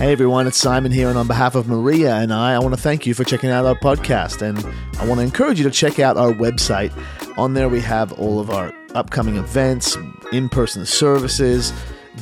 [0.00, 2.80] Hey everyone, it's Simon here, and on behalf of Maria and I, I want to
[2.80, 4.40] thank you for checking out our podcast.
[4.40, 4.58] And
[4.98, 6.90] I want to encourage you to check out our website.
[7.36, 9.98] On there, we have all of our upcoming events,
[10.32, 11.74] in person services,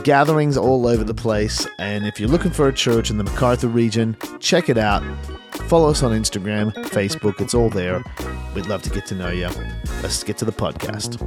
[0.02, 1.68] gatherings all over the place.
[1.78, 5.04] And if you're looking for a church in the Macarthur region, check it out.
[5.68, 8.02] Follow us on Instagram, Facebook, it's all there.
[8.56, 9.50] We'd love to get to know you.
[10.02, 11.22] Let's get to the podcast.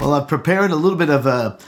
[0.00, 1.58] Well, I've prepared a little bit of a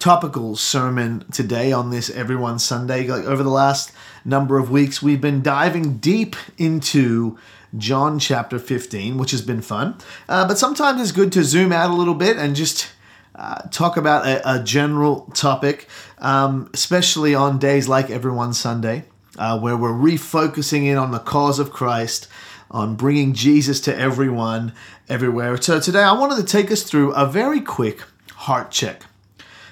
[0.00, 3.06] topical sermon today on this Everyone Sunday.
[3.06, 3.92] Like over the last
[4.24, 7.38] number of weeks, we've been diving deep into
[7.76, 9.98] John chapter 15, which has been fun.
[10.26, 12.90] Uh, but sometimes it's good to zoom out a little bit and just
[13.34, 15.86] uh, talk about a, a general topic,
[16.18, 19.04] um, especially on days like Everyone Sunday,
[19.38, 22.26] uh, where we're refocusing in on the cause of Christ.
[22.72, 24.72] On bringing Jesus to everyone,
[25.08, 25.60] everywhere.
[25.60, 29.02] So, today I wanted to take us through a very quick heart check.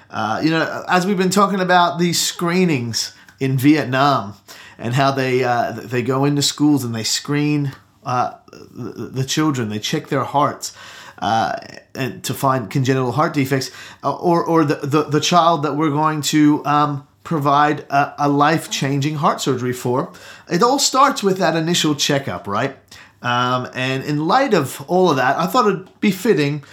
[0.09, 4.33] Uh, you know, as we've been talking about these screenings in Vietnam
[4.77, 9.69] and how they uh, they go into schools and they screen uh, the, the, children,
[9.69, 10.75] they check their hearts.
[11.19, 11.59] Uh,
[11.95, 13.71] and to find congenital heart defects,
[14.05, 18.29] uh, or or the, the, the child that we're going to um, provide a, a
[18.29, 20.13] life changing heart surgery for.
[20.49, 22.77] It all starts with that initial checkup, right?
[23.21, 26.63] Um, and in light of all of that, I thought it'd be fitting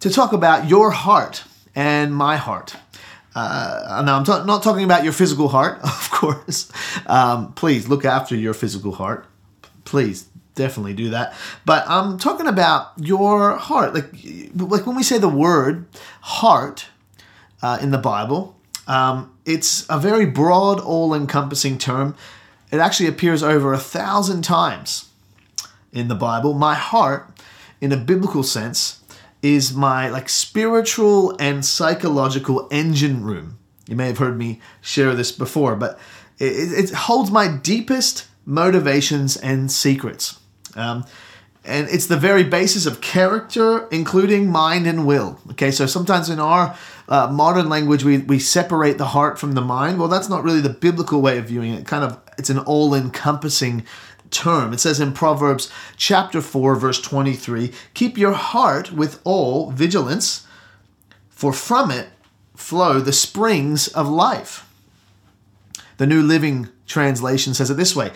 [0.00, 1.42] to talk about your heart
[1.74, 2.76] and my heart.
[3.36, 6.72] Uh, now, I'm not talking about your physical heart, of course.
[7.06, 9.26] Um, please look after your physical heart.
[9.84, 11.34] Please, definitely do that.
[11.66, 13.92] But I'm talking about your heart.
[13.92, 14.10] Like,
[14.54, 15.84] like when we say the word
[16.22, 16.86] heart
[17.62, 18.56] uh, in the Bible,
[18.88, 22.16] um, it's a very broad, all encompassing term.
[22.72, 25.10] It actually appears over a thousand times
[25.92, 26.54] in the Bible.
[26.54, 27.38] My heart,
[27.82, 29.02] in a biblical sense,
[29.54, 33.58] is my like spiritual and psychological engine room.
[33.88, 35.98] You may have heard me share this before, but
[36.38, 40.40] it, it holds my deepest motivations and secrets.
[40.74, 41.04] Um,
[41.64, 45.40] and it's the very basis of character, including mind and will.
[45.50, 46.76] Okay, so sometimes in our
[47.08, 49.98] uh, modern language, we, we separate the heart from the mind.
[49.98, 51.86] Well, that's not really the biblical way of viewing it.
[51.86, 53.84] Kind of, it's an all encompassing
[54.30, 54.72] term.
[54.72, 60.42] It says in Proverbs chapter 4 verse 23, "Keep your heart with all vigilance,
[61.30, 62.08] for from it
[62.54, 64.64] flow the springs of life."
[65.98, 68.12] The New Living Translation says it this way,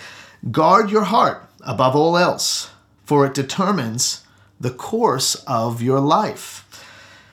[0.51, 2.69] "Guard your heart above all else,
[3.05, 4.21] for it determines
[4.61, 6.65] the course of your life."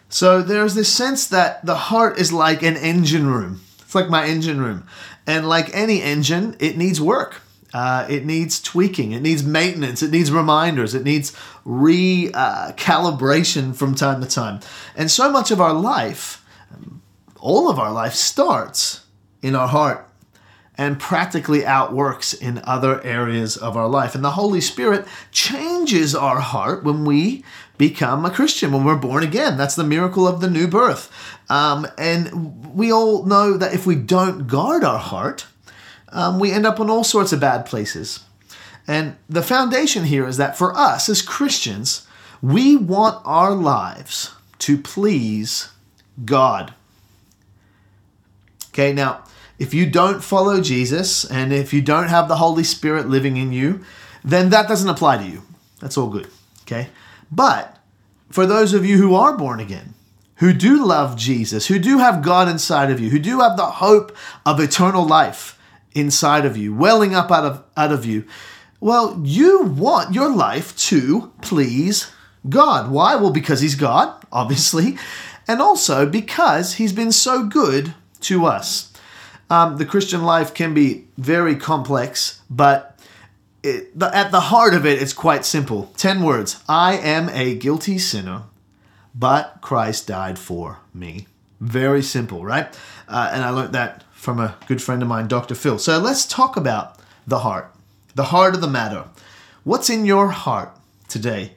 [0.09, 3.61] So there's this sense that the heart is like an engine room.
[3.81, 4.83] It's like my engine room.
[5.25, 7.41] And like any engine, it needs work.
[7.77, 9.11] Uh, it needs tweaking.
[9.11, 10.01] It needs maintenance.
[10.01, 10.95] It needs reminders.
[10.95, 11.31] It needs
[11.63, 14.61] recalibration uh, from time to time.
[14.95, 16.43] And so much of our life,
[17.39, 19.01] all of our life, starts
[19.43, 20.09] in our heart
[20.75, 24.15] and practically outworks in other areas of our life.
[24.15, 27.43] And the Holy Spirit changes our heart when we
[27.77, 29.55] become a Christian, when we're born again.
[29.55, 31.11] That's the miracle of the new birth.
[31.47, 35.45] Um, and we all know that if we don't guard our heart,
[36.09, 38.21] um, we end up in all sorts of bad places.
[38.87, 42.07] And the foundation here is that for us as Christians,
[42.41, 45.69] we want our lives to please
[46.23, 46.73] God.
[48.69, 49.23] Okay, now,
[49.59, 53.51] if you don't follow Jesus and if you don't have the Holy Spirit living in
[53.51, 53.83] you,
[54.23, 55.41] then that doesn't apply to you.
[55.79, 56.27] That's all good.
[56.61, 56.89] Okay?
[57.31, 57.77] But
[58.29, 59.95] for those of you who are born again,
[60.35, 63.65] who do love Jesus, who do have God inside of you, who do have the
[63.65, 64.15] hope
[64.45, 65.56] of eternal life,
[65.97, 68.25] inside of you, welling up out of out of you.
[68.79, 72.11] Well, you want your life to please
[72.47, 72.91] God.
[72.91, 73.15] Why?
[73.15, 74.97] Well, because he's God, obviously,
[75.47, 78.93] and also because he's been so good to us.
[79.49, 82.99] Um, the Christian life can be very complex, but
[83.63, 85.91] it, the, at the heart of it, it's quite simple.
[85.97, 88.43] Ten words I am a guilty sinner,
[89.15, 91.27] but Christ died for me.
[91.59, 92.67] Very simple, right?
[93.07, 95.55] Uh, and I learned that from a good friend of mine, Dr.
[95.55, 95.79] Phil.
[95.79, 97.73] So let's talk about the heart,
[98.15, 99.05] the heart of the matter.
[99.63, 100.75] What's in your heart
[101.07, 101.53] today?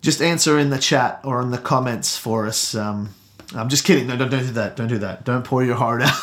[0.00, 2.74] Just answer in the chat or in the comments for us.
[2.74, 3.10] Um,
[3.54, 4.06] I'm just kidding.
[4.06, 4.76] No, don't, don't do that.
[4.76, 5.24] Don't do that.
[5.24, 6.20] Don't pour your heart out.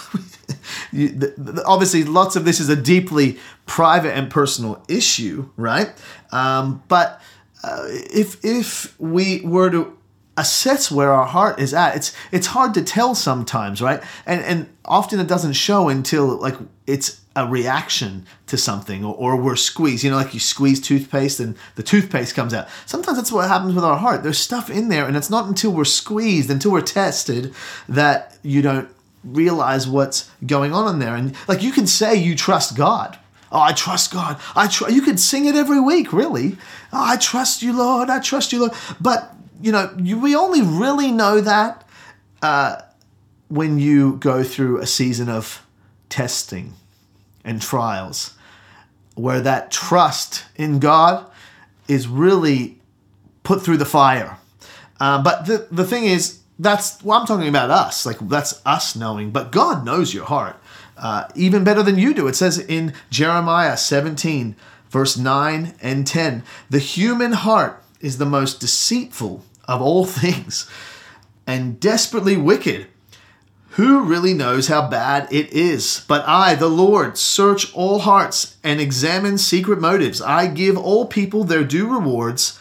[0.92, 5.92] you, the, the, obviously, lots of this is a deeply private and personal issue, right?
[6.32, 7.22] Um, but
[7.64, 9.97] uh, if if we were to
[10.38, 11.96] assess where our heart is at.
[11.96, 14.02] It's it's hard to tell sometimes, right?
[14.26, 16.56] And and often it doesn't show until like
[16.86, 20.04] it's a reaction to something or, or we're squeezed.
[20.04, 22.68] You know, like you squeeze toothpaste and the toothpaste comes out.
[22.86, 24.24] Sometimes that's what happens with our heart.
[24.24, 27.54] There's stuff in there, and it's not until we're squeezed, until we're tested,
[27.90, 28.90] that you don't
[29.24, 31.16] realize what's going on in there.
[31.16, 33.18] And like you can say you trust God.
[33.52, 34.40] Oh, I trust God.
[34.56, 34.90] I tr-.
[34.90, 36.58] you could sing it every week, really.
[36.92, 38.10] Oh, I trust you, Lord.
[38.10, 38.74] I trust you, Lord.
[39.00, 41.88] But you know, you, we only really know that
[42.42, 42.82] uh,
[43.48, 45.66] when you go through a season of
[46.10, 46.74] testing
[47.44, 48.34] and trials,
[49.16, 51.26] where that trust in God
[51.88, 52.80] is really
[53.44, 54.38] put through the fire.
[55.00, 58.06] Uh, but the the thing is, that's well, I'm talking about us.
[58.06, 60.58] Like that's us knowing, but God knows your heart
[60.98, 62.28] uh, even better than you do.
[62.28, 64.56] It says in Jeremiah 17,
[64.90, 70.70] verse 9 and 10, the human heart is the most deceitful of all things
[71.46, 72.88] and desperately wicked.
[73.72, 76.04] Who really knows how bad it is?
[76.08, 80.20] But I, the Lord, search all hearts and examine secret motives.
[80.20, 82.60] I give all people their due rewards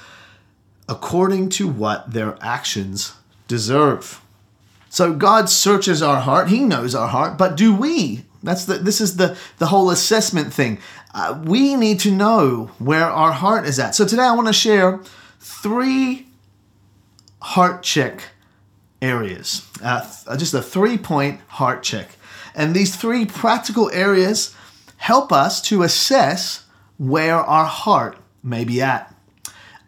[0.88, 3.14] according to what their actions
[3.48, 4.20] deserve.
[4.90, 6.48] So God searches our heart.
[6.48, 8.24] He knows our heart, but do we?
[8.42, 10.78] That's the this is the the whole assessment thing.
[11.14, 13.94] Uh, we need to know where our heart is at.
[13.94, 15.00] So today I want to share
[15.40, 16.26] three
[17.46, 18.24] heart check
[19.00, 19.68] areas.
[19.80, 20.04] Uh,
[20.36, 22.08] just a three point heart check.
[22.56, 24.54] And these three practical areas
[24.96, 26.64] help us to assess
[26.98, 29.14] where our heart may be at.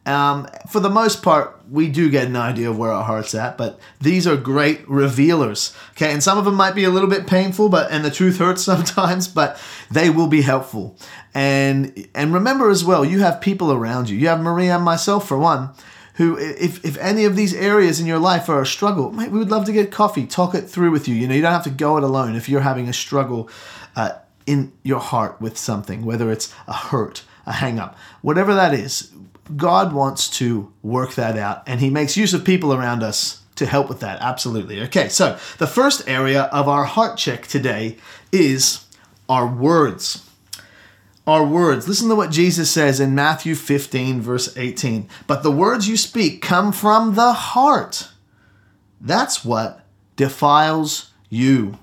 [0.06, 3.58] Um, for the most part, we do get an idea of where our heart's at,
[3.58, 5.76] but these are great revealers.
[5.90, 8.38] Okay, and some of them might be a little bit painful, but and the truth
[8.44, 9.60] hurts sometimes, but
[9.90, 10.96] they will be helpful.
[11.34, 14.16] And and remember as well, you have people around you.
[14.16, 15.70] You have Maria and myself for one,
[16.18, 19.38] who if if any of these areas in your life are a struggle, mate, we
[19.38, 21.14] would love to get coffee, talk it through with you.
[21.14, 23.48] You know, you don't have to go it alone if you're having a struggle
[23.96, 24.12] uh,
[24.46, 29.12] in your heart with something, whether it's a hurt, a hang up, whatever that is
[29.56, 33.66] God wants to work that out, and He makes use of people around us to
[33.66, 34.20] help with that.
[34.20, 34.80] Absolutely.
[34.82, 37.96] Okay, so the first area of our heart check today
[38.30, 38.84] is
[39.28, 40.27] our words.
[41.28, 41.86] Our words.
[41.86, 45.10] Listen to what Jesus says in Matthew 15, verse 18.
[45.26, 48.08] But the words you speak come from the heart.
[48.98, 49.84] That's what
[50.16, 51.78] defiles you.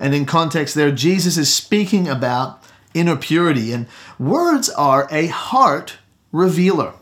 [0.00, 3.86] And in context, there, Jesus is speaking about inner purity, and
[4.18, 5.98] words are a heart
[6.32, 6.94] revealer.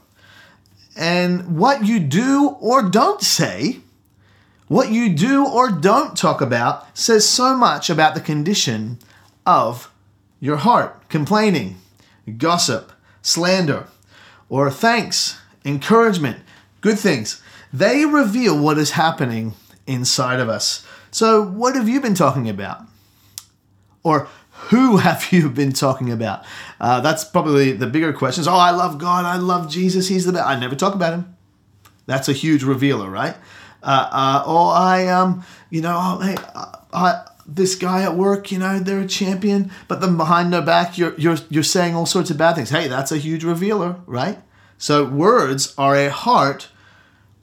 [0.95, 3.79] And what you do or don't say,
[4.67, 8.99] what you do or don't talk about, says so much about the condition
[9.47, 9.91] of
[10.41, 11.09] your heart.
[11.09, 11.77] Complaining,
[12.37, 12.93] gossip,
[13.23, 13.87] slander,
[14.49, 16.39] or thanks, encouragement,
[16.81, 17.43] good things.
[17.73, 19.55] They reveal what is happening
[19.87, 20.87] inside of us.
[21.11, 22.83] So, what have you been talking about?
[24.03, 24.29] Or
[24.71, 26.45] who have you been talking about?
[26.81, 28.47] Uh, that's probably the bigger questions.
[28.47, 29.25] Oh, I love God.
[29.25, 30.09] I love Jesus.
[30.09, 30.47] He's the best.
[30.47, 31.37] I never talk about him.
[32.07, 33.37] That's a huge revealer, right?
[33.83, 36.37] Uh, uh, or I, um, you know, oh, hey,
[36.93, 40.99] I, this guy at work, you know, they're a champion, but then behind their back,
[40.99, 42.71] you're you're you're saying all sorts of bad things.
[42.71, 44.39] Hey, that's a huge revealer, right?
[44.77, 46.69] So words are a heart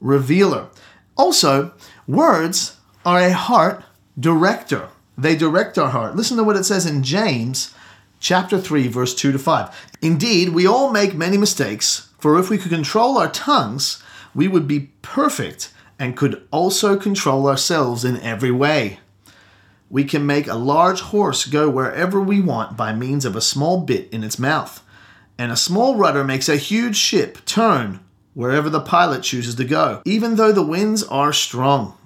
[0.00, 0.68] revealer.
[1.16, 1.74] Also,
[2.06, 3.82] words are a heart
[4.18, 4.88] director.
[5.18, 6.14] They direct our heart.
[6.14, 7.74] Listen to what it says in James
[8.20, 9.88] chapter 3 verse 2 to 5.
[10.00, 14.02] Indeed, we all make many mistakes, for if we could control our tongues,
[14.34, 19.00] we would be perfect and could also control ourselves in every way.
[19.88, 23.80] We can make a large horse go wherever we want by means of a small
[23.80, 24.82] bit in its mouth,
[25.38, 28.00] and a small rudder makes a huge ship turn
[28.34, 31.96] wherever the pilot chooses to go, even though the winds are strong.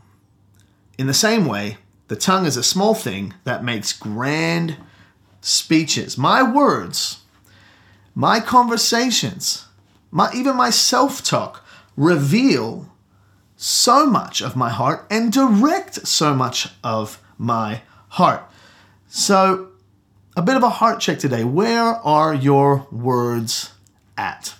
[0.98, 4.76] In the same way, the tongue is a small thing that makes grand
[5.40, 6.18] speeches.
[6.18, 7.22] My words,
[8.14, 9.66] my conversations,
[10.10, 11.64] my even my self-talk
[11.96, 12.92] reveal
[13.56, 17.80] so much of my heart and direct so much of my
[18.10, 18.44] heart.
[19.08, 19.70] So,
[20.36, 21.42] a bit of a heart check today.
[21.42, 23.72] Where are your words
[24.16, 24.54] at?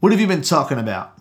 [0.00, 1.18] What have you been talking about?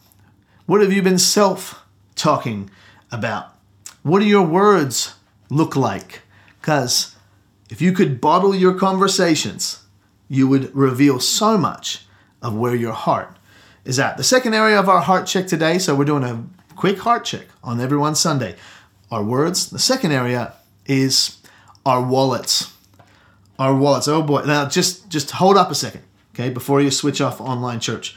[0.68, 1.84] What have you been self
[2.16, 2.70] talking
[3.12, 3.56] about?
[4.04, 5.16] What do your words
[5.50, 6.22] look like?
[6.62, 7.16] Because
[7.70, 9.84] if you could bottle your conversations,
[10.30, 12.06] you would reveal so much
[12.42, 13.38] of where your heart
[13.84, 14.18] is at.
[14.18, 17.48] The second area of our heart check today, so we're doing a quick heart check
[17.64, 18.56] on every one Sunday.
[19.12, 19.70] Our words.
[19.70, 20.54] The second area
[20.86, 21.38] is
[21.86, 22.74] our wallets.
[23.58, 24.08] Our wallets.
[24.08, 24.44] Oh boy.
[24.44, 28.16] Now just just hold up a second, okay, before you switch off online church.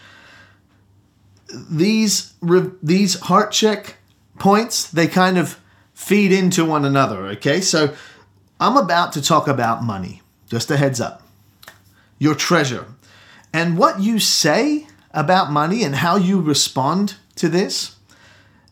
[1.70, 2.34] These
[2.82, 3.96] these heart check
[4.38, 5.60] points, they kind of
[5.94, 7.60] feed into one another, okay?
[7.60, 7.94] So
[8.58, 11.22] I'm about to talk about money, just a heads up.
[12.18, 12.86] Your treasure.
[13.52, 17.96] And what you say about money and how you respond to this,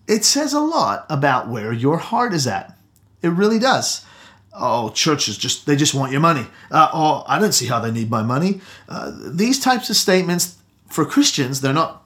[0.09, 2.77] it says a lot about where your heart is at.
[3.23, 4.05] It really does.
[4.55, 6.47] Oh, churches just they just want your money.
[6.71, 8.61] Uh, oh, I don't see how they need my money.
[8.89, 10.57] Uh, these types of statements
[10.89, 12.05] for Christians, they're not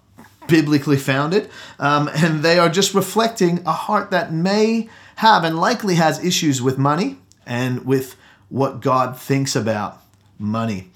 [0.49, 5.95] biblically founded, um, and they are just reflecting a heart that may have and likely
[5.95, 7.17] has issues with money
[7.47, 8.17] and with
[8.49, 10.03] what God thinks about
[10.39, 10.91] money.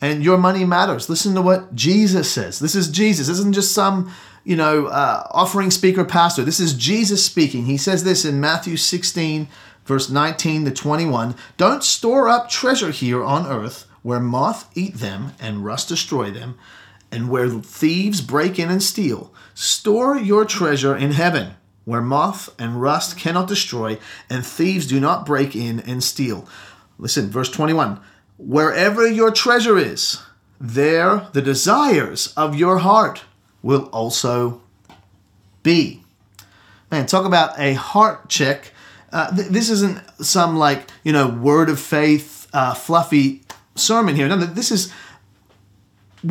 [0.00, 1.08] And your money matters.
[1.08, 2.58] Listen to what Jesus says.
[2.58, 3.28] This is Jesus.
[3.28, 4.12] This isn't just some,
[4.44, 6.42] you know, uh, offering speaker pastor.
[6.42, 7.66] This is Jesus speaking.
[7.66, 9.48] He says this in Matthew 16,
[9.84, 11.34] verse 19 to 21.
[11.56, 16.58] Don't store up treasure here on earth where moth eat them and rust destroy them
[17.12, 19.32] and where thieves break in and steal.
[19.54, 23.98] Store your treasure in heaven, where moth and rust cannot destroy,
[24.30, 26.48] and thieves do not break in and steal.
[26.98, 28.00] Listen, verse 21
[28.38, 30.20] Wherever your treasure is,
[30.58, 33.24] there the desires of your heart
[33.62, 34.60] will also
[35.62, 36.02] be.
[36.90, 38.72] Man, talk about a heart check.
[39.12, 43.42] Uh, th- this isn't some like, you know, word of faith, uh, fluffy
[43.74, 44.28] sermon here.
[44.28, 44.92] No, this is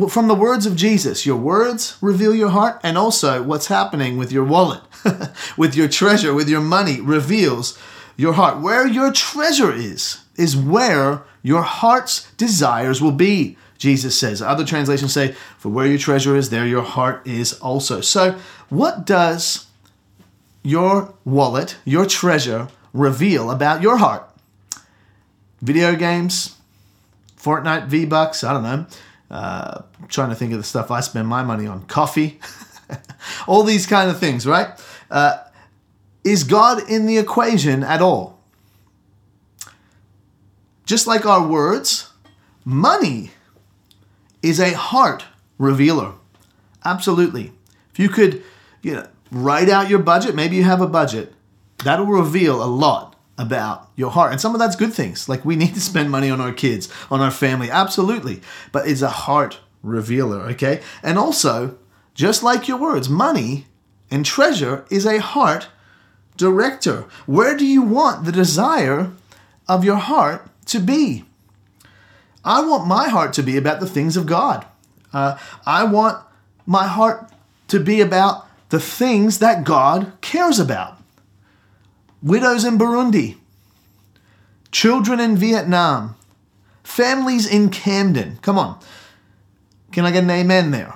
[0.08, 4.32] from the words of Jesus, your words reveal your heart, and also what's happening with
[4.32, 4.80] your wallet,
[5.56, 7.78] with your treasure, with your money reveals
[8.16, 8.60] your heart.
[8.60, 14.40] Where your treasure is, is where your heart's desires will be, Jesus says.
[14.40, 18.00] Other translations say, For where your treasure is, there your heart is also.
[18.00, 19.66] So, what does
[20.62, 24.28] your wallet, your treasure, reveal about your heart?
[25.60, 26.56] Video games,
[27.36, 28.86] Fortnite V Bucks, I don't know
[29.32, 31.86] uh, trying to think of the stuff I spend my money on.
[31.86, 32.38] Coffee,
[33.48, 34.68] all these kind of things, right?
[35.10, 35.38] Uh,
[36.22, 38.38] is God in the equation at all?
[40.84, 42.12] Just like our words,
[42.64, 43.30] money
[44.42, 45.24] is a heart
[45.58, 46.14] revealer.
[46.84, 47.52] Absolutely.
[47.92, 48.42] If you could,
[48.82, 51.32] you know, write out your budget, maybe you have a budget,
[51.84, 54.32] that'll reveal a lot about your heart.
[54.32, 55.28] And some of that's good things.
[55.28, 57.70] Like we need to spend money on our kids, on our family.
[57.70, 58.40] Absolutely.
[58.72, 60.80] But it's a heart revealer, okay?
[61.02, 61.78] And also,
[62.14, 63.66] just like your words, money
[64.10, 65.68] and treasure is a heart
[66.36, 67.06] director.
[67.26, 69.12] Where do you want the desire
[69.68, 71.24] of your heart to be?
[72.44, 74.66] I want my heart to be about the things of God.
[75.12, 76.24] Uh, I want
[76.66, 77.30] my heart
[77.68, 80.98] to be about the things that God cares about
[82.22, 83.36] widows in Burundi,
[84.70, 86.16] children in Vietnam,
[86.82, 88.38] families in Camden.
[88.42, 88.78] Come on.
[89.90, 90.94] Can I get an amen there?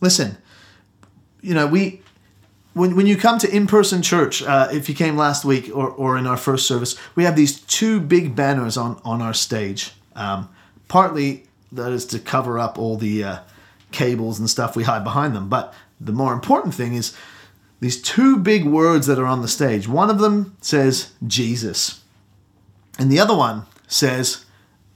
[0.00, 0.38] Listen,
[1.42, 2.02] you know, we
[2.74, 6.16] when, when you come to in-person church, uh, if you came last week or, or
[6.16, 9.92] in our first service, we have these two big banners on, on our stage.
[10.14, 10.48] Um,
[10.88, 13.38] partly that is to cover up all the uh,
[13.92, 15.48] cables and stuff we hide behind them.
[15.48, 17.14] But the more important thing is
[17.80, 19.86] these two big words that are on the stage.
[19.86, 22.02] One of them says Jesus,
[22.98, 24.44] and the other one says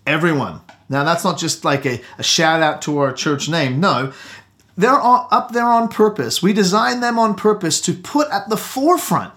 [0.07, 0.61] everyone.
[0.89, 3.81] Now, that's not just like a, a shout out to our church name.
[3.81, 4.13] No,
[4.77, 6.43] they're up there on purpose.
[6.43, 9.33] We designed them on purpose to put at the forefront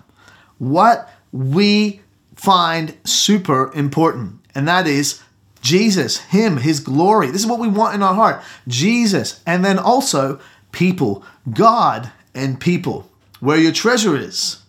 [0.57, 2.01] what we
[2.35, 5.21] find super important, and that is
[5.65, 7.31] Jesus, Him, His glory.
[7.31, 10.39] This is what we want in our heart Jesus, and then also
[10.71, 13.09] people, God and people.
[13.39, 14.61] Where your treasure is,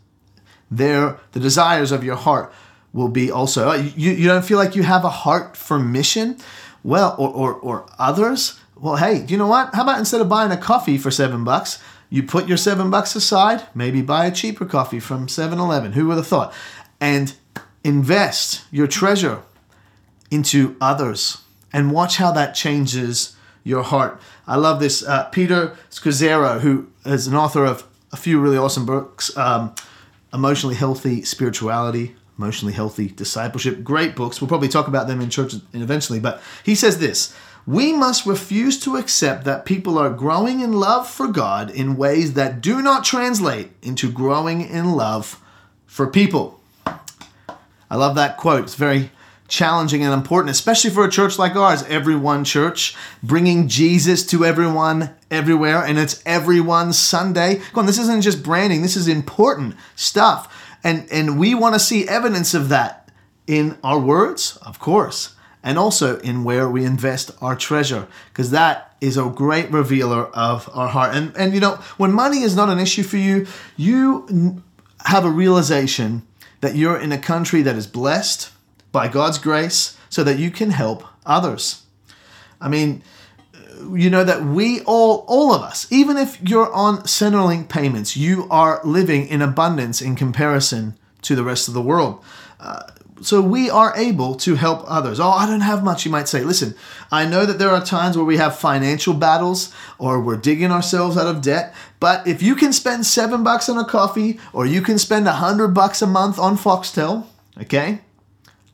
[0.71, 2.53] there the desires of your heart
[2.95, 3.69] will be also.
[3.69, 6.39] Uh, you, you don't feel like you have a heart for mission?
[6.83, 8.59] Well, or, or, or others?
[8.75, 9.75] Well, hey, you know what?
[9.75, 13.15] How about instead of buying a coffee for seven bucks, you put your seven bucks
[13.15, 15.93] aside, maybe buy a cheaper coffee from 7 Eleven.
[15.93, 16.55] Who would have thought?
[17.01, 17.35] And
[17.85, 19.43] invest your treasure
[20.31, 21.43] into others
[21.73, 24.21] and watch how that changes your heart.
[24.47, 25.03] I love this.
[25.03, 29.75] Uh, Peter Scazzero, who is an author of a few really awesome books um,
[30.33, 33.83] Emotionally Healthy Spirituality, Emotionally Healthy Discipleship.
[33.83, 34.41] Great books.
[34.41, 36.21] We'll probably talk about them in church eventually.
[36.21, 37.35] But he says this
[37.67, 42.35] We must refuse to accept that people are growing in love for God in ways
[42.35, 45.43] that do not translate into growing in love
[45.87, 46.61] for people.
[47.89, 48.65] I love that quote.
[48.65, 49.11] It's very
[49.49, 55.11] challenging and important, especially for a church like ours, everyone church, bringing Jesus to everyone
[55.31, 57.57] everywhere, and it's Everyone Sunday.
[57.57, 60.77] Come on, this isn't just branding, this is important stuff.
[60.83, 63.11] And, and we want to see evidence of that
[63.47, 68.95] in our words, of course, and also in where we invest our treasure, because that
[69.01, 71.15] is a great revealer of our heart.
[71.15, 74.63] And, and you know, when money is not an issue for you, you
[75.05, 76.27] have a realization
[76.61, 78.51] that you're in a country that is blessed
[78.97, 81.83] by God's grace so that you can help others.
[82.63, 83.03] I mean,
[83.93, 88.49] you know that we all, all of us, even if you're on Centrelink payments, you
[88.51, 92.25] are living in abundance in comparison to the rest of the world.
[92.59, 92.85] Uh,
[93.21, 95.21] so we are able to help others.
[95.21, 96.43] Oh, I don't have much, you might say.
[96.43, 96.75] Listen,
[97.13, 101.19] I know that there are times where we have financial battles or we're digging ourselves
[101.19, 104.81] out of debt, but if you can spend seven bucks on a coffee or you
[104.81, 107.27] can spend a hundred bucks a month on Foxtel,
[107.61, 108.01] okay?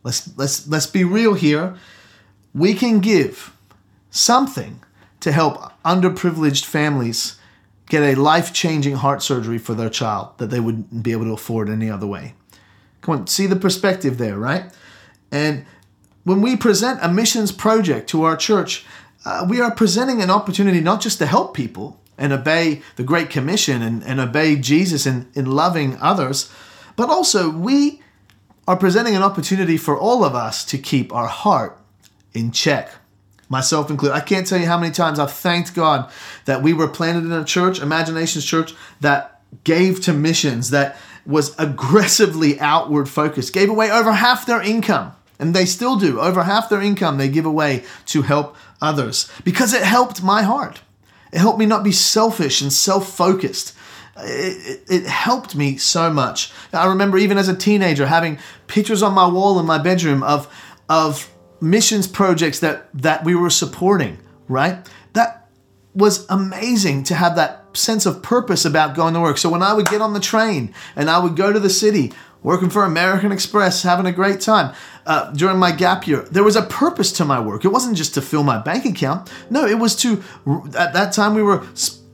[0.02, 1.76] Let's let's let's be real here.
[2.54, 3.56] We can give
[4.10, 4.80] something
[5.20, 7.38] to help underprivileged families
[7.88, 11.68] get a life-changing heart surgery for their child that they wouldn't be able to afford
[11.68, 12.34] any other way.
[13.00, 14.72] Come on, see the perspective there, right?
[15.30, 15.64] And
[16.24, 18.86] when we present a missions project to our church,
[19.24, 23.30] uh, we are presenting an opportunity not just to help people and obey the Great
[23.30, 26.50] Commission and, and obey Jesus in, in loving others,
[26.96, 28.00] but also we
[28.66, 31.78] are presenting an opportunity for all of us to keep our heart
[32.32, 32.90] in check.
[33.48, 34.14] Myself included.
[34.14, 36.10] I can't tell you how many times I've thanked God
[36.46, 41.54] that we were planted in a church, Imaginations Church, that gave to missions, that was
[41.58, 46.20] aggressively outward focused, gave away over half their income, and they still do.
[46.20, 50.80] Over half their income they give away to help others because it helped my heart.
[51.32, 53.74] It helped me not be selfish and self focused.
[54.16, 56.52] It, it, helped me so much.
[56.72, 60.52] I remember even as a teenager having pictures on my wall in my bedroom of,
[60.88, 61.30] of
[61.62, 64.86] missions projects that, that we were supporting, right?
[65.14, 65.48] That
[65.94, 69.38] was amazing to have that sense of purpose about going to work.
[69.38, 72.12] So when I would get on the train and I would go to the city,
[72.42, 74.74] working for American Express, having a great time
[75.06, 77.64] uh, during my gap year, there was a purpose to my work.
[77.64, 79.32] It wasn't just to fill my bank account.
[79.48, 80.22] No, it was to,
[80.76, 81.64] at that time, we were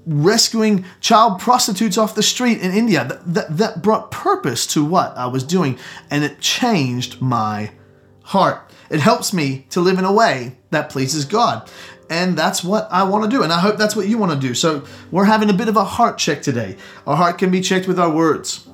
[0.08, 3.04] rescuing child prostitutes off the street in India.
[3.04, 5.78] That, that, that brought purpose to what I was doing,
[6.10, 7.70] and it changed my
[8.24, 8.72] heart.
[8.90, 11.70] It helps me to live in a way that pleases God.
[12.10, 13.42] And that's what I want to do.
[13.42, 14.54] And I hope that's what you want to do.
[14.54, 16.76] So we're having a bit of a heart check today.
[17.06, 18.66] Our heart can be checked with our words,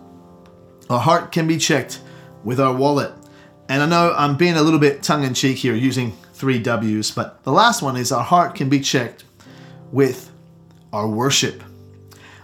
[0.89, 2.01] our heart can be checked
[2.45, 3.13] with our wallet.
[3.69, 7.11] And I know I'm being a little bit tongue in cheek here using three W's,
[7.11, 9.25] but the last one is our heart can be checked
[9.91, 10.31] with
[10.95, 11.63] our worship.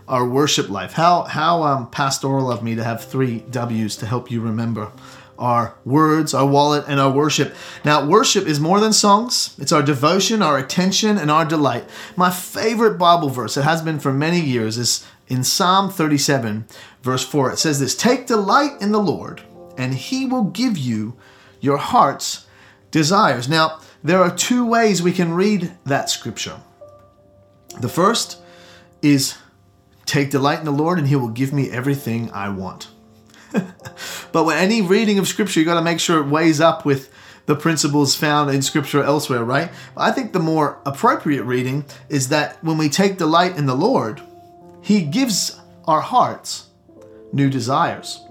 [0.08, 0.92] Our worship life.
[0.92, 4.90] How how um, pastoral of me to have three W's to help you remember
[5.38, 7.54] our words, our wallet, and our worship.
[7.82, 11.88] Now, worship is more than songs, it's our devotion, our attention, and our delight.
[12.14, 16.66] My favorite Bible verse, it has been for many years, is in Psalm 37,
[17.02, 17.52] verse 4.
[17.52, 19.42] It says this Take delight in the Lord,
[19.78, 21.16] and he will give you
[21.60, 22.46] your heart's
[22.90, 23.48] desires.
[23.48, 26.60] Now, there are two ways we can read that scripture.
[27.80, 28.39] The first
[29.02, 29.36] is
[30.06, 32.88] take delight in the Lord, and he will give me everything I want.
[34.32, 37.10] but with any reading of Scripture, you got to make sure it weighs up with
[37.46, 39.70] the principles found in Scripture elsewhere, right?
[39.96, 44.22] I think the more appropriate reading is that when we take delight in the Lord,
[44.82, 46.68] He gives our hearts
[47.32, 48.24] new desires.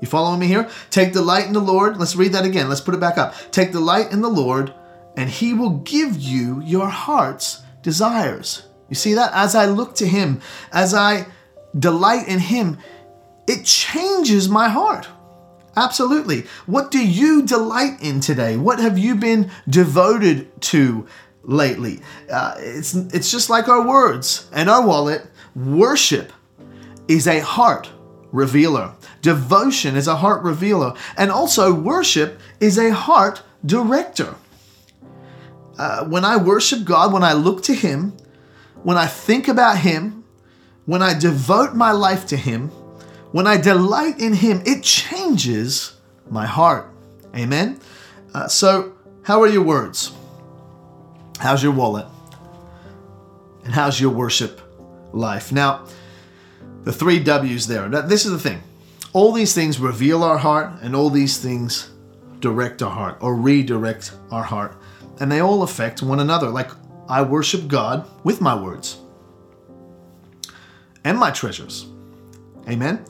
[0.00, 0.70] You following me here?
[0.88, 1.98] Take delight in the Lord.
[1.98, 2.68] Let's read that again.
[2.68, 3.34] Let's put it back up.
[3.50, 4.72] Take delight in the Lord,
[5.16, 8.62] and He will give you your heart's desires.
[8.90, 9.30] You see that?
[9.32, 10.40] As I look to Him,
[10.72, 11.26] as I
[11.78, 12.78] delight in Him,
[13.46, 15.08] it changes my heart.
[15.76, 16.42] Absolutely.
[16.66, 18.56] What do you delight in today?
[18.56, 21.06] What have you been devoted to
[21.42, 22.00] lately?
[22.30, 25.26] Uh, it's, it's just like our words and our wallet.
[25.54, 26.32] Worship
[27.08, 27.90] is a heart
[28.32, 34.36] revealer, devotion is a heart revealer, and also worship is a heart director.
[35.78, 38.16] Uh, when I worship God, when I look to Him,
[38.82, 40.24] when I think about Him,
[40.86, 42.68] when I devote my life to Him,
[43.32, 45.96] when I delight in Him, it changes
[46.28, 46.90] my heart.
[47.34, 47.80] Amen?
[48.34, 50.12] Uh, so, how are your words?
[51.38, 52.06] How's your wallet?
[53.64, 54.60] And how's your worship
[55.12, 55.52] life?
[55.52, 55.86] Now,
[56.84, 57.88] the three W's there.
[57.88, 58.62] This is the thing.
[59.12, 61.90] All these things reveal our heart, and all these things
[62.40, 64.76] direct our heart or redirect our heart.
[65.20, 66.48] And they all affect one another.
[66.48, 66.70] Like,
[67.10, 68.98] I worship God with my words
[71.04, 71.86] and my treasures.
[72.68, 73.04] Amen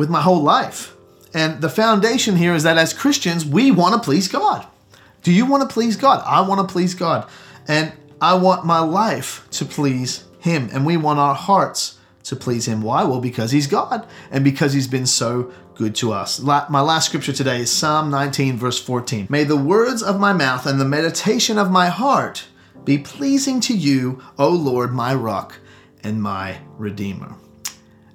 [0.00, 0.96] with my whole life.
[1.34, 4.66] And the foundation here is that as Christians, we want to please God.
[5.22, 6.22] Do you want to please God?
[6.24, 7.28] I want to please God.
[7.68, 10.70] And I want my life to please Him.
[10.72, 12.80] And we want our hearts to please Him.
[12.80, 13.04] Why?
[13.04, 16.40] Well, because He's God and because He's been so good to us.
[16.40, 19.26] My last scripture today is Psalm 19, verse 14.
[19.28, 22.46] May the words of my mouth and the meditation of my heart
[22.84, 25.58] be pleasing to you, O Lord, my rock
[26.02, 27.34] and my redeemer.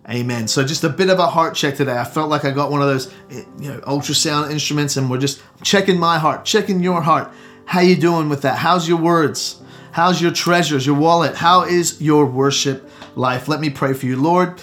[0.09, 0.47] Amen.
[0.47, 1.97] So just a bit of a heart check today.
[1.97, 5.17] I felt like I got one of those, eh, you know, ultrasound instruments, and we're
[5.17, 7.31] just checking my heart, checking your heart.
[7.65, 8.59] How you doing with that?
[8.59, 9.61] How's your words?
[9.91, 11.35] How's your treasures, your wallet?
[11.35, 13.47] How is your worship life?
[13.47, 14.61] Let me pray for you, Lord.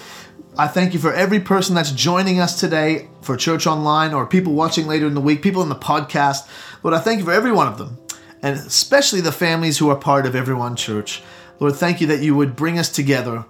[0.57, 4.53] I thank you for every person that's joining us today for church online or people
[4.53, 6.47] watching later in the week, people in the podcast.
[6.83, 7.97] Lord, I thank you for every one of them,
[8.43, 11.23] and especially the families who are part of Everyone Church.
[11.59, 13.45] Lord, thank you that you would bring us together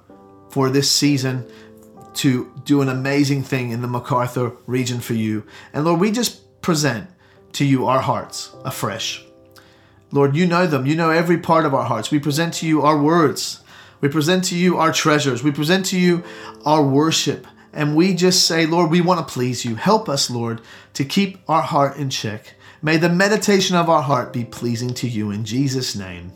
[0.51, 1.45] for this season
[2.13, 5.43] to do an amazing thing in the Macarthur region for you.
[5.73, 7.09] And Lord, we just present
[7.53, 9.25] to you our hearts afresh.
[10.11, 10.85] Lord, you know them.
[10.85, 12.11] You know every part of our hearts.
[12.11, 13.61] We present to you our words.
[13.99, 15.43] We present to you our treasures.
[15.43, 16.23] We present to you
[16.65, 17.47] our worship.
[17.73, 19.75] And we just say, Lord, we want to please you.
[19.75, 20.61] Help us, Lord,
[20.93, 22.53] to keep our heart in check.
[22.85, 26.33] May the meditation of our heart be pleasing to you in Jesus' name.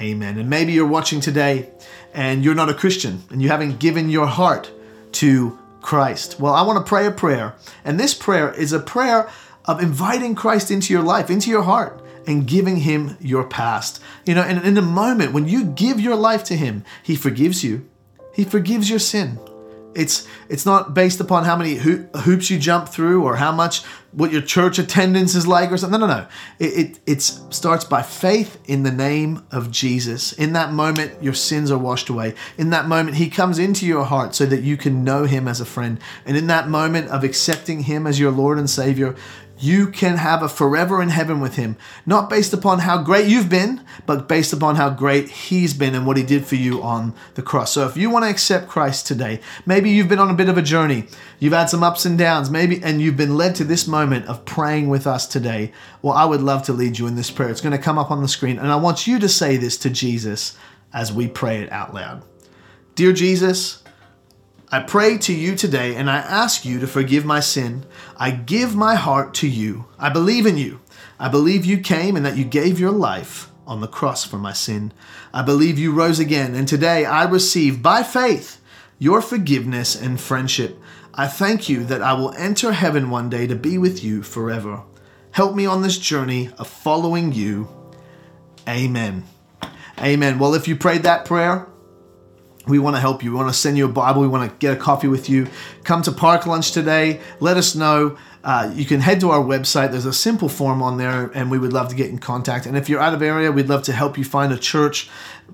[0.00, 0.38] Amen.
[0.38, 1.70] And maybe you're watching today
[2.12, 4.72] and you're not a Christian and you haven't given your heart
[5.12, 6.40] to Christ.
[6.40, 7.54] Well, I want to pray a prayer.
[7.84, 9.30] And this prayer is a prayer
[9.66, 14.02] of inviting Christ into your life, into your heart and giving him your past.
[14.26, 17.62] You know, and in a moment when you give your life to him, he forgives
[17.62, 17.88] you.
[18.34, 19.38] He forgives your sin.
[19.96, 23.82] It's it's not based upon how many ho- hoops you jump through or how much
[24.12, 26.00] what your church attendance is like or something.
[26.00, 26.26] No, no, no.
[26.58, 30.32] It, it it starts by faith in the name of Jesus.
[30.32, 32.34] In that moment, your sins are washed away.
[32.56, 35.60] In that moment, He comes into your heart so that you can know Him as
[35.60, 35.98] a friend.
[36.24, 39.16] And in that moment of accepting Him as your Lord and Savior,
[39.58, 43.48] you can have a forever in heaven with him, not based upon how great you've
[43.48, 47.14] been, but based upon how great he's been and what he did for you on
[47.34, 47.72] the cross.
[47.72, 50.58] So if you want to accept Christ today, maybe you've been on a bit of
[50.58, 51.04] a journey,
[51.38, 54.44] you've had some ups and downs, maybe, and you've been led to this moment of
[54.44, 55.72] praying with us today.
[56.02, 57.48] Well, I would love to lead you in this prayer.
[57.48, 59.78] It's going to come up on the screen, and I want you to say this
[59.78, 60.56] to Jesus
[60.92, 62.22] as we pray it out loud.
[62.94, 63.82] Dear Jesus,
[64.72, 67.86] I pray to you today and I ask you to forgive my sin.
[68.16, 69.86] I give my heart to you.
[69.98, 70.80] I believe in you.
[71.20, 74.52] I believe you came and that you gave your life on the cross for my
[74.52, 74.92] sin.
[75.32, 78.60] I believe you rose again, and today I receive by faith
[78.98, 80.78] your forgiveness and friendship.
[81.14, 84.82] I thank you that I will enter heaven one day to be with you forever.
[85.30, 87.68] Help me on this journey of following you.
[88.68, 89.24] Amen.
[89.98, 90.38] Amen.
[90.38, 91.66] Well, if you prayed that prayer,
[92.66, 93.30] we want to help you.
[93.30, 94.22] We want to send you a Bible.
[94.22, 95.48] We want to get a coffee with you.
[95.84, 97.20] Come to Park Lunch today.
[97.40, 98.16] Let us know.
[98.42, 99.90] Uh, you can head to our website.
[99.90, 102.66] There's a simple form on there, and we would love to get in contact.
[102.66, 105.08] And if you're out of area, we'd love to help you find a church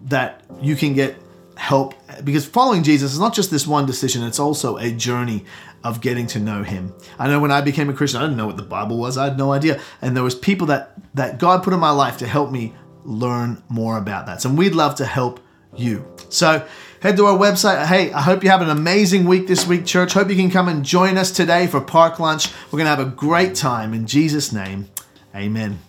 [0.05, 1.17] that you can get
[1.57, 1.95] help.
[2.25, 5.45] Because following Jesus is not just this one decision; it's also a journey
[5.85, 6.95] of getting to know Him.
[7.19, 9.17] I know when I became a Christian, I didn't know what the Bible was.
[9.17, 12.19] I had no idea, and there was people that that God put in my life
[12.19, 14.43] to help me learn more about that.
[14.43, 15.41] So we'd love to help
[15.77, 16.07] you.
[16.29, 16.67] So
[17.03, 17.85] head to our website.
[17.87, 20.13] Hey, I hope you have an amazing week this week, church.
[20.13, 22.49] Hope you can come and join us today for Park Lunch.
[22.71, 23.93] We're going to have a great time.
[23.93, 24.89] In Jesus' name,
[25.35, 25.81] amen.